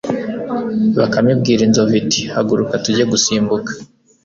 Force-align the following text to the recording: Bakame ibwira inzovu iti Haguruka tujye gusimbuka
Bakame 0.99 1.29
ibwira 1.35 1.61
inzovu 1.67 1.93
iti 2.01 2.21
Haguruka 2.33 2.73
tujye 2.83 3.03
gusimbuka 3.11 3.71